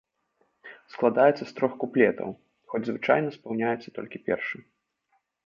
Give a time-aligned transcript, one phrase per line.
[0.93, 2.29] Складаецца з трох куплетаў,
[2.73, 4.57] хоць звычайна спаўняецца толькі першы.